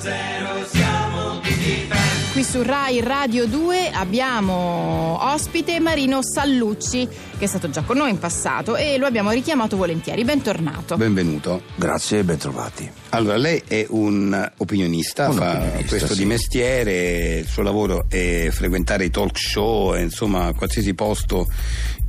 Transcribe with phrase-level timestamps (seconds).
[0.00, 0.79] potatoes.
[2.40, 8.08] Qui su Rai Radio 2 abbiamo ospite Marino Sallucci, che è stato già con noi
[8.08, 10.24] in passato e lo abbiamo richiamato volentieri.
[10.24, 10.96] Bentornato.
[10.96, 11.60] Benvenuto.
[11.74, 12.90] Grazie e bentrovati.
[13.10, 16.18] Allora, lei è un opinionista, Un fa opinionista, questo sì.
[16.20, 21.46] di mestiere, il suo lavoro è frequentare i talk show, e, insomma, qualsiasi posto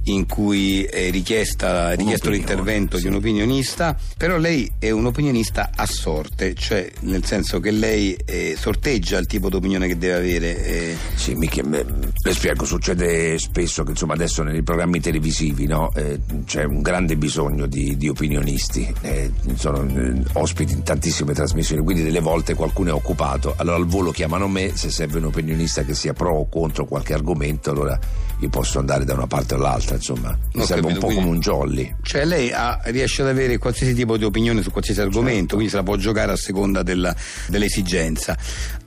[0.05, 3.03] in cui è richiesta, richiesto l'intervento sì.
[3.03, 8.17] di un opinionista, però lei è un opinionista a sorte, cioè nel senso che lei
[8.25, 10.20] eh, sorteggia il tipo di opinione che deve avere.
[10.29, 10.95] Eh.
[11.15, 11.85] Sì, mi chie- me-
[12.23, 17.15] le spiego, succede spesso che insomma adesso nei programmi televisivi no, eh, c'è un grande
[17.17, 22.89] bisogno di, di opinionisti, eh, sono eh, ospiti in tantissime trasmissioni, quindi delle volte qualcuno
[22.89, 26.49] è occupato, allora al volo chiamano me, se serve un opinionista che sia pro o
[26.49, 27.97] contro qualche argomento, allora
[28.39, 31.15] io posso andare da una parte o l'altra, insomma, mi serve capito, un po' quindi-
[31.23, 31.95] come un jolly.
[32.01, 35.77] Cioè lei ha- riesce ad avere qualsiasi tipo di opinione su qualsiasi argomento, quindi se
[35.77, 37.15] la può giocare a seconda della-
[37.47, 38.35] dell'esigenza.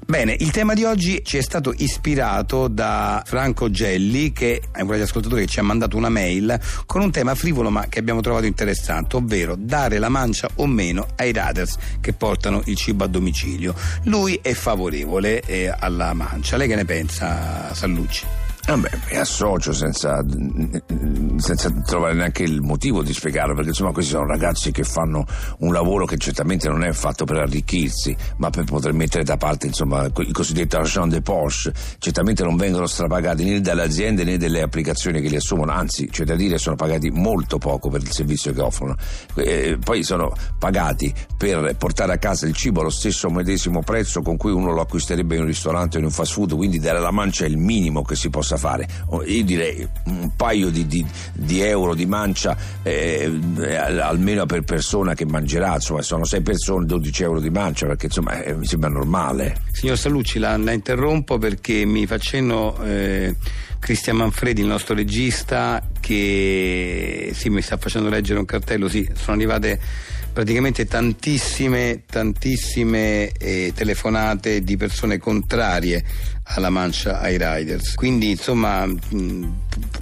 [0.07, 4.91] Bene, il tema di oggi ci è stato ispirato da Franco Gelli, che è un
[4.91, 8.45] radioascoltatore che ci ha mandato una mail con un tema frivolo ma che abbiamo trovato
[8.45, 13.75] interessante, ovvero dare la mancia o meno ai riders che portano il cibo a domicilio.
[14.03, 16.59] Lui è favorevole eh, alla mancia.
[16.59, 18.44] Lei che ne pensa, Sallucci?
[18.67, 20.25] Vabbè, mi associo senza,
[21.37, 25.27] senza trovare neanche il motivo di spiegarlo, perché insomma questi sono ragazzi che fanno
[25.59, 29.67] un lavoro che certamente non è fatto per arricchirsi, ma per poter mettere da parte
[29.67, 31.73] insomma il cosiddetto argent de poche.
[31.99, 36.25] Certamente non vengono strapagati né dalle aziende né dalle applicazioni che li assumono, anzi c'è
[36.25, 38.97] da dire sono pagati molto poco per il servizio che offrono.
[39.35, 44.39] Eh, poi sono pagati per portare a casa il cibo allo stesso medesimo prezzo con
[44.39, 47.11] cui uno lo acquisterebbe in un ristorante o in un fast food, quindi dare la
[47.11, 48.87] mancia è il minimo che si possa fare.
[49.07, 53.25] Oh, Io direi un paio di, di- di euro di mancia eh,
[53.79, 58.07] al- almeno per persona che mangerà, insomma sono 6 persone 12 euro di mancia perché
[58.07, 59.57] insomma eh, mi sembra normale.
[59.73, 63.35] Signor Sallucci, la, la interrompo perché mi fa cenno eh,
[63.79, 68.89] Cristian Manfredi, il nostro regista, che sì, mi sta facendo leggere un cartello.
[68.89, 69.79] Sì, sono arrivate
[70.35, 76.05] praticamente tantissime, tantissime eh, telefonate di persone contrarie
[76.43, 77.95] alla mancia ai riders.
[77.95, 79.53] Quindi, insomma, mh,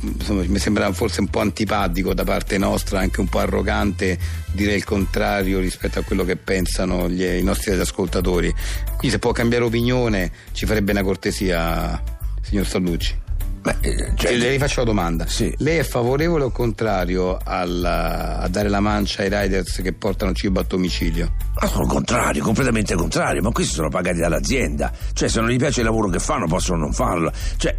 [0.00, 4.18] insomma, mi sembra forse un po' antipatico da parte nostra, anche un po' arrogante
[4.52, 8.50] dire il contrario rispetto a quello che pensano gli- i nostri ascoltatori.
[8.86, 12.02] Quindi se può cambiare opinione ci farebbe una cortesia,
[12.40, 13.21] signor Sallucci.
[13.62, 15.26] Beh, eh, cioè- le rifaccio la domanda.
[15.28, 15.54] Sì.
[15.58, 20.58] Lei è favorevole o contrario al- a dare la mancia ai riders che portano cibo
[20.60, 21.32] a domicilio?
[21.60, 24.90] Ma sono contrario, completamente contrario, ma questi sono pagati dall'azienda.
[25.12, 27.30] Cioè, se non gli piace il lavoro che fanno, possono non farlo.
[27.56, 27.76] Cioè,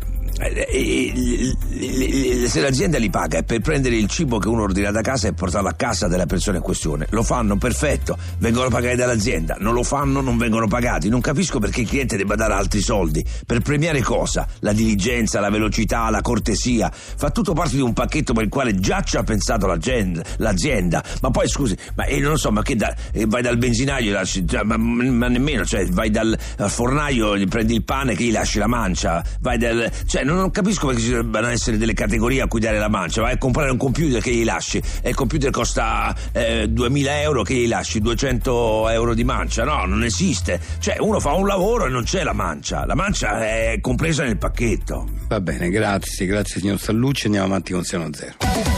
[2.48, 5.34] se l'azienda li paga è per prendere il cibo che uno ordina da casa e
[5.34, 7.06] portarlo a casa della persona in questione.
[7.12, 9.58] Lo fanno, perfetto, vengono pagati dall'azienda.
[9.60, 11.10] Non lo fanno, non vengono pagati.
[11.10, 13.24] Non capisco perché il cliente debba dare altri soldi.
[13.46, 14.48] Per premiare cosa?
[14.60, 16.92] La diligenza, la velocità, la cortesia.
[16.92, 21.04] Fa tutto parte di un pacchetto per il quale già ci ha pensato l'azienda.
[21.22, 24.48] Ma poi scusi, ma eh, non so, ma che da- eh, vai dal benzinaio, lasci,
[24.48, 28.32] cioè, ma, ma nemmeno, cioè vai dal al fornaio, gli prendi il pane che gli
[28.32, 29.24] lasci la mancia.
[29.42, 32.80] Vai dal, cioè, non, non capisco perché ci debbano essere delle categorie a cui dare
[32.80, 33.22] la mancia.
[33.22, 37.44] Vai a comprare un computer che gli lasci e il computer costa eh, 2000 euro
[37.44, 39.64] che gli lasci 200 euro di mancia.
[39.64, 40.60] No, non esiste.
[40.80, 42.86] Cioè, uno fa un lavoro e non c'è la mancia.
[42.86, 45.08] La mancia è compresa nel pacchetto.
[45.28, 48.73] Va bene, grazie, grazie signor Sallucci, andiamo avanti con Siano Zero.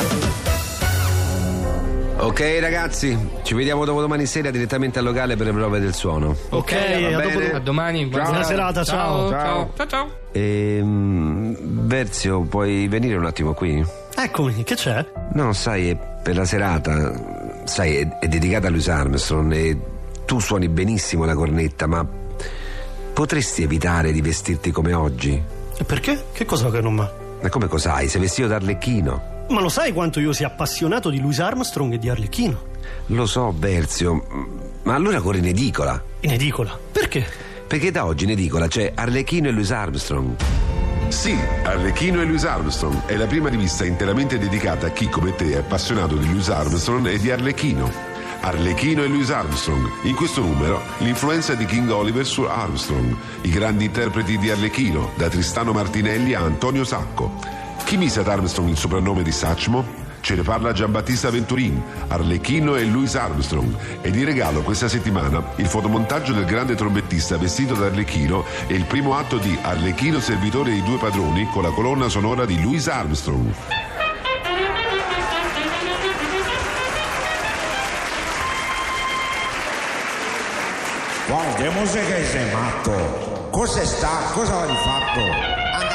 [2.18, 6.36] Ok ragazzi, ci vediamo dopo domani sera direttamente al locale per le prove del suono.
[6.50, 8.06] Ok, a, dopo- a domani.
[8.06, 8.44] buona Ciao.
[8.44, 8.84] serata.
[8.84, 9.30] serata, ciao.
[9.30, 9.72] Ciao.
[9.76, 9.88] ciao.
[9.88, 10.10] ciao.
[10.32, 11.56] Ehm,
[11.86, 13.86] Verzio, puoi venire un attimo qui?
[14.16, 15.06] Eccomi, che c'è?
[15.34, 17.14] No, sai, è per la serata,
[17.66, 19.78] sai, è, è dedicata a Louis Armstrong e
[20.26, 22.08] tu suoni benissimo la cornetta, ma
[23.14, 25.40] potresti evitare di vestirti come oggi?
[25.78, 26.26] E perché?
[26.32, 27.12] Che cosa che non va?
[27.42, 28.08] Ma come cos'hai?
[28.08, 29.34] Sei vestito da Arlecchino?
[29.48, 32.74] Ma lo sai quanto io sia appassionato di Louis Armstrong e di Arlecchino?
[33.08, 34.26] Lo so, Verzio,
[34.84, 36.02] ma allora corri in edicola.
[36.22, 36.78] In edicola.
[36.92, 37.26] Perché?
[37.68, 40.36] Perché da oggi in edicola c'è Arlecchino e Louis Armstrong.
[41.10, 45.52] Sì, Arlecchino e Louis Armstrong è la prima rivista interamente dedicata a chi come te
[45.52, 48.14] è appassionato di Louis Armstrong e di Arlecchino.
[48.42, 49.88] Arlecchino e Louis Armstrong.
[50.04, 55.30] In questo numero l'influenza di King Oliver su Armstrong, i grandi interpreti di Arlecchino, da
[55.30, 57.55] Tristano Martinelli a Antonio Sacco.
[57.86, 59.86] Chi mise ad Armstrong il soprannome di Sachmo?
[60.20, 64.02] Ce ne parla Giambattista Venturin, Arlecchino e Louis Armstrong.
[64.02, 68.86] E di regalo questa settimana il fotomontaggio del grande trombettista vestito da Arlecchino e il
[68.86, 73.54] primo atto di Arlecchino servitore dei due padroni con la colonna sonora di Louis Armstrong.
[81.30, 81.56] Wow.
[81.56, 83.48] che sei matto.
[83.52, 84.32] Cosa sta?
[84.34, 85.20] Cosa hai fatto?
[85.22, 85.95] Andarmi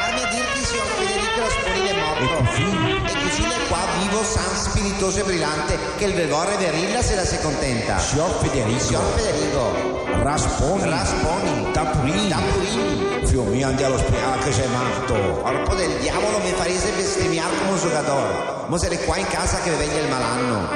[2.20, 2.62] E così?
[2.62, 7.24] E così è qua vivo, san, spiritoso e brillante, che il velvorre verilla se la
[7.24, 7.98] si contenta.
[7.98, 8.78] Signor Federico.
[8.78, 10.22] Signor Federico.
[10.22, 10.84] Rasponi.
[10.84, 11.70] Rasponi.
[11.72, 12.28] Tappurini.
[12.28, 13.08] Tappurini.
[13.24, 15.14] Figlio mio, andiamo all'ospedale che sei matto.
[15.14, 18.34] Corpo del diavolo mi farese bestemmiare come un giocatore.
[18.66, 20.68] Mo sarei qua in casa che venga il malanno.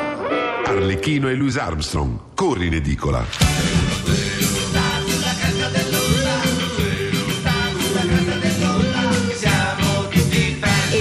[0.65, 2.19] Arlecchino e Louis Armstrong.
[2.35, 4.64] Corri in edicola.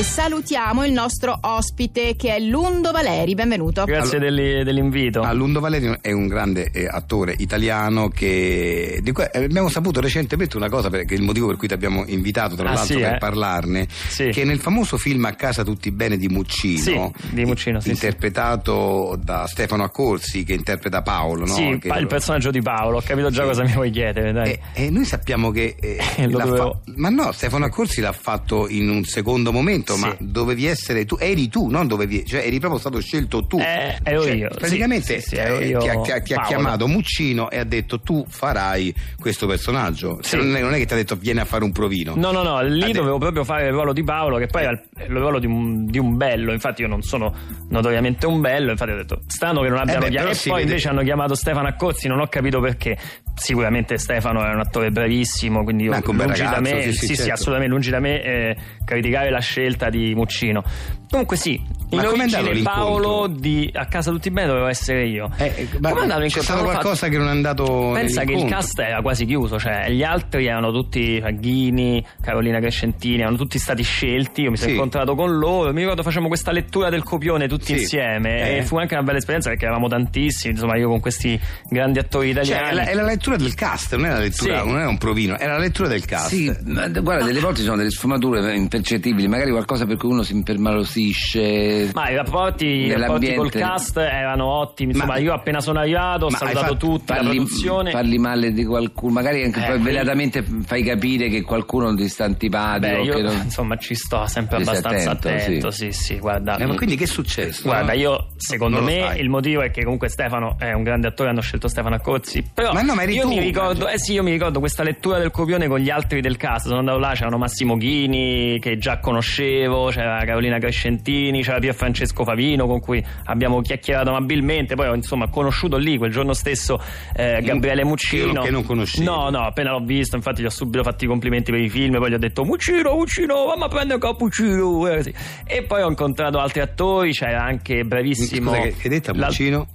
[0.04, 3.86] E salutiamo il nostro ospite che è Lundo Valeri, benvenuto.
[3.86, 5.22] Grazie dell'i- dell'invito.
[5.22, 10.02] Ah, Lundo Valerio è un grande eh, attore italiano che di cui eh, abbiamo saputo
[10.02, 13.00] recentemente una cosa perché il motivo per cui ti abbiamo invitato tra Ah, l'altro sì,
[13.02, 13.18] per eh?
[13.18, 14.28] parlarne Sì.
[14.32, 17.92] che nel famoso film A casa tutti bene di Muccino Sì, di Muccino, sì, sì.
[17.94, 21.54] interpretato da Stefano Accorsi che interpreta Paolo no?
[21.54, 23.48] Sì, Che- il personaggio di Paolo, ho capito già Sì.
[23.48, 24.52] cosa mi vuoi chiedere, dai.
[24.52, 25.98] E, e noi sappiamo che eh,
[26.28, 30.02] Lo fa- ma no, Stefano Accorsi l'ha fatto in un secondo momento, Sì.
[30.02, 33.58] ma dovevi essere tu, eri tu, non dovevi, cioè eri proprio stato scelto tu.
[33.60, 36.88] Eh, ero Cioè, io, Praticamente sì, sì, ero eh, io, ti ha, ti ha- chiamato
[36.88, 40.20] Muccino e ha detto tu farai questo personaggio.
[40.22, 42.14] Cioè, non, è, non è che ti ha detto vieni a fare un provino.
[42.16, 44.64] No, no, no, lì Ha detto- dovevo proprio fare il ruolo di Paolo, che poi
[44.64, 46.52] era il, ruolo di un, di un bello.
[46.52, 47.34] Infatti, io non sono
[47.70, 48.72] notoriamente un bello.
[48.72, 50.32] Infatti, ho detto strano che non abbiano beh, chiamato.
[50.38, 52.98] E poi vede- invece hanno chiamato Stefano Accozzi, non ho capito perché.
[53.36, 57.16] Sicuramente Stefano è un attore bravissimo, quindi io, lungi da ragazzo, me, sì, sì, sì,
[57.16, 57.32] certo.
[57.34, 60.64] assolutamente lungi da me eh, criticare la scelta di Muccino.
[61.10, 61.54] Comunque sì,
[61.90, 62.62] in Ma origine?
[62.64, 65.30] Paolo di A casa tutti bene dovevo essere io.
[65.38, 68.46] Eh, ma Com'è andato c'è stato qualcosa fatto- che non è andato Pensa che il
[68.46, 73.84] cast era quasi chiuso, cioè gli altri erano tutti Faghini, Carolina Crescentini, erano tutti stati
[73.84, 74.42] scelti.
[74.44, 74.76] Io mi sono Sì.
[74.76, 75.72] incontrato con loro.
[75.74, 77.82] Mi ricordo facciamo questa lettura del copione tutti Sì.
[77.82, 78.50] insieme.
[78.50, 78.58] Eh.
[78.58, 80.54] E fu anche una bella esperienza perché eravamo tantissimi.
[80.54, 81.40] Insomma, io con questi
[81.70, 82.70] grandi attori Cioè, italiani.
[82.70, 84.68] è la, è la lettura del cast, non è la lettura, Sì.
[84.68, 86.28] non è un provino, è la lettura del cast.
[86.28, 90.24] Sì, ma guarda, delle volte ci sono delle sfumature impercettibili, magari qualcosa per cui uno
[90.24, 91.92] si impermalosisce.
[91.94, 94.92] Ma i rapporti, i rapporti col cast erano ottimi.
[94.92, 97.92] Insomma, Ma- io appena sono arrivato ho salutato tutti, la Parli, produzione.
[97.92, 102.26] parli male di qualcuno, magari anche Eh, poi velatamente fai capire che qualcuno ti sta
[102.26, 102.94] antipatico.
[102.96, 105.72] Beh, io che non- insomma ci sto sempre Ci abbastanza attento, attento.
[105.72, 106.58] Sì, sì, guarda.
[106.58, 107.64] Eh, ma quindi che è successo?
[107.64, 109.20] Guarda, io secondo me sai.
[109.22, 112.44] il motivo è che comunque Stefano è un grande attore, hanno scelto Stefano Accozzi.
[112.54, 115.20] Però Ma no, ma eri io mi ricordo, eh sì, io mi ricordo questa lettura
[115.20, 116.68] del copione con gli altri del cast.
[116.68, 122.24] Sono andato là, c'erano Massimo Ghini, che già conoscevo, c'era Carolina Crescentini, c'era Pier Francesco
[122.24, 124.76] Favino, con cui abbiamo chiacchierato amabilmente.
[124.76, 126.80] Poi ho insomma conosciuto lì quel giorno stesso
[127.16, 128.42] eh, Gabriele Muccino.
[128.42, 129.06] Che non- conoscevi.
[129.06, 131.98] No, no, appena l'ho visto, infatti gli ho subito fatto i complimenti per i film,
[131.98, 134.88] poi gli ho detto Muccino, Muccino, mamma prende un cappuccino.
[134.88, 138.52] E poi ho incontrato altri attori, c'era anche bravissimo.
[138.52, 139.68] Scusa, che, hai detto a Muccino?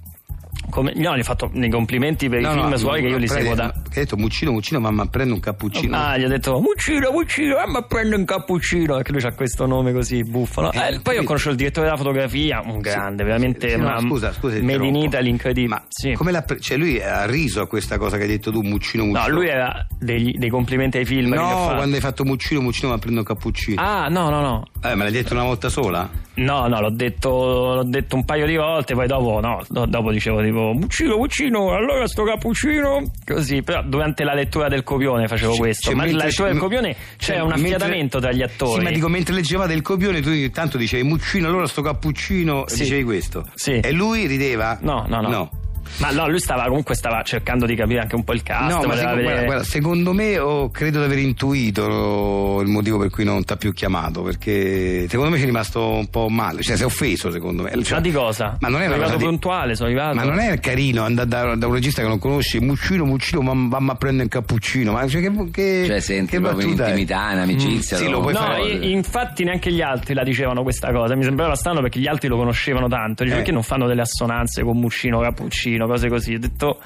[0.69, 3.43] Come- no, gli ho fatto nei complimenti per i film suoi che io li prendi-
[3.49, 3.71] seguo da.
[3.71, 5.95] Che hai detto Muccino, Muccino, mamma prende un cappuccino.
[5.97, 9.91] Ah, gli ho detto Muccino, Muccino, mamma prende un cappuccino perché lui ha questo nome
[9.93, 10.61] così buffo.
[10.61, 10.71] no?
[10.71, 13.99] Eh, Eh, poi ho conosciuto il direttore della fotografia, un grande, veramente Sì, no, una
[13.99, 14.95] scusa, scusa, made in.
[14.95, 15.67] Italy incredibile.
[15.75, 16.13] Ma Sì.
[16.13, 19.03] come l'ha pre- cioè lui ha riso a questa cosa che hai detto tu, Muccino,
[19.05, 19.27] Muccino.
[19.27, 21.33] No, lui era degli- dei complimenti ai film.
[21.33, 23.81] No, quando hai fatto Muccino, Muccino, ma prendo un cappuccino.
[23.81, 24.65] Ah, no, no, no.
[24.83, 26.09] Eh, me l'hai detto una volta sola?
[26.35, 27.29] No, no, l'ho detto,
[27.75, 31.73] l'ho detto un paio di volte, poi dopo, no, do- dopo dicevo tipo Muccino, Muccino,
[31.73, 33.03] allora sto cappuccino.
[33.25, 35.85] Così, però durante la lettura del copione facevo Cioè, questo.
[35.87, 38.73] cioè, ma mentre- la lettura del copione cioè, c'era un mentre- affiatamento tra gli attori.
[38.79, 42.63] Sì, ma dico, mentre leggevate il copione, tu ogni tanto dicevi Muccino, allora sto cappuccino,
[42.67, 42.79] Sì.
[42.83, 43.45] dicevi questo.
[43.55, 43.79] Sì.
[43.79, 44.77] E lui rideva?
[44.81, 45.49] No, no, no.
[45.97, 48.69] Ma no, lui stava comunque stava cercando di capire anche un po' il cast.
[48.69, 52.97] No, ma secondo, vedere- guarda, guarda, secondo me oh, credo di aver intuito il motivo
[52.97, 56.29] per cui non ti ha più chiamato, perché secondo me ci è rimasto un po'
[56.29, 57.71] male, cioè si è offeso secondo me.
[57.83, 58.57] Cioè, ma di cosa?
[58.59, 60.15] Ma non è arrivato di- puntuale, sono arrivato.
[60.15, 63.53] Ma non è carino andare da, da un regista che non conosci, Muccino, Muccino, ma
[63.67, 67.39] vamma a prendere un cappuccino, ma cioè, che, che, Cioè, senti che proprio intimità, in
[67.39, 67.97] amicizia.
[67.97, 68.11] Sì, no?
[68.11, 68.61] lo puoi No, fare.
[68.69, 71.15] i- infatti neanche gli altri la dicevano questa cosa.
[71.15, 73.23] Mi sembrava strano perché gli altri lo conoscevano tanto.
[73.23, 73.37] Dice, Eh.
[73.39, 76.33] perché non fanno delle assonanze con Muccino, Cappuccino, cose così?
[76.35, 76.79] Ho detto,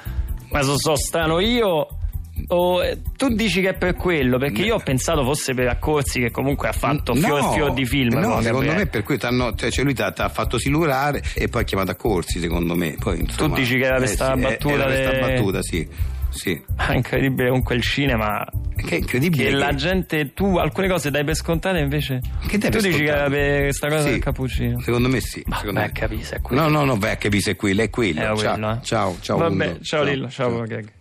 [0.50, 1.88] ma so, so strano io.
[2.48, 6.18] O, eh, tu dici che è per quello, perché io ho pensato fosse per Accorsi
[6.18, 8.18] che comunque ha fatto fior No, fior di film.
[8.18, 11.62] No, con secondo me per cui cioè, cioè lui ti ha fatto silurare e poi
[11.62, 12.96] ha chiamato a corsi, secondo me.
[12.98, 15.88] Poi, insomma, dici che era eh, questa eh, battuta Era questa de- battuta, sì.
[16.34, 16.62] Sì.
[16.76, 18.44] Ah, incredibile con quel cinema.
[18.76, 19.44] Che è incredibile.
[19.44, 22.20] Che che- la gente, tu alcune cose dai per scontate invece.
[22.46, 23.30] Che dai tu per dici che era scontate?
[23.46, 24.80] per questa cosa Sì, del cappuccino.
[24.80, 25.42] Secondo me sì.
[25.46, 25.98] Ma secondo vai a me.
[25.98, 26.62] capire se è quello.
[26.62, 28.20] No, no, no, vai a capire se è quello, è quello.
[28.20, 28.78] Era ciao, quello, eh.
[28.82, 29.38] ciao, ciao.
[29.38, 29.78] Vabbè, Undo.
[29.82, 30.92] ciao, Lillo, ciao, Gag.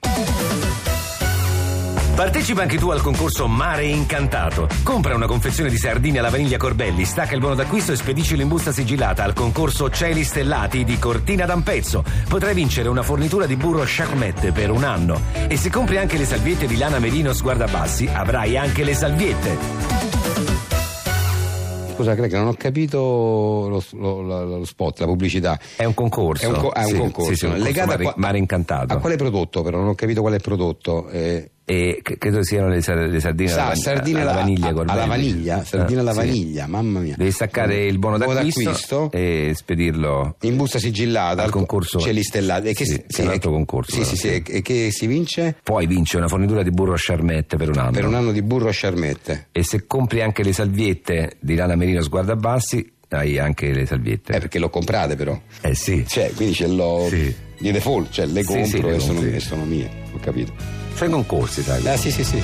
[2.15, 4.67] Partecipa anche tu al concorso Mare Incantato.
[4.83, 8.47] Compra una confezione di sardine alla vaniglia Corbelli, stacca il buono d'acquisto e spedicelo in
[8.47, 12.03] busta sigillata al concorso Cieli Stellati di Cortina d'Ampezzo.
[12.29, 15.19] Potrai vincere una fornitura di burro Charmette per un anno.
[15.47, 19.57] E se compri anche le salviette di lana merino sguardabassi, avrai anche le salviette.
[21.95, 22.97] Scusa, Greg, non ho capito
[23.69, 25.59] lo, lo- lo- lo spot, la pubblicità.
[25.75, 26.45] È un concorso.
[26.45, 27.29] È un, co- ah, è un Sì, concorso.
[27.31, 28.93] sì, sì, un Legato a mare- qua- mare incantato.
[28.93, 29.77] A quale prodotto, però?
[29.79, 31.07] Non ho capito quale prodotto.
[31.09, 34.83] Eh, E credo siano le, sar- le sardine sa- alla, sardine alla alla- vaniglia a-
[34.85, 36.17] alla vaniglia, sardine Ah, alla sì.
[36.17, 37.15] vaniglia, mamma mia.
[37.17, 42.21] Devi staccare il buono d'acquisto, e spedirlo in busta sigillata al al co- concorso cieli
[42.21, 42.67] stellati.
[42.69, 43.95] E che, Sì, sì, è un altro concorso.
[43.95, 45.55] Sì, sì, sì, e- che si vince?
[45.63, 47.91] Poi vince una fornitura di burro Charmette per un anno.
[47.91, 49.47] Per un anno di burro a sciarmette.
[49.53, 54.33] E se compri anche le salviette di lana merino sguardabassi, hai anche le salviette.
[54.33, 55.39] Eh, perché l'ho comprate però.
[55.61, 56.03] Eh sì.
[56.05, 57.33] Cioè, quindi ce l'ho Sì.
[57.57, 60.81] di default, cioè le compro e, sono, e sono mie, ho capito.
[60.95, 61.87] Sono i concorsi, sai.
[61.87, 62.41] Ah, sì, sì, sì.